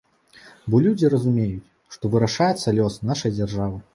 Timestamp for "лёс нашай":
2.79-3.37